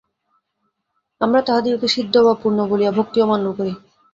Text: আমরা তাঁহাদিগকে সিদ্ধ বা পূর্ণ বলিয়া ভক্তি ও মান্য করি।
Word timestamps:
আমরা 1.21 1.39
তাঁহাদিগকে 1.41 1.87
সিদ্ধ 1.95 2.15
বা 2.25 2.33
পূর্ণ 2.41 2.59
বলিয়া 2.69 2.91
ভক্তি 2.97 3.17
ও 3.21 3.25
মান্য 3.25 3.45
করি। 3.57 3.73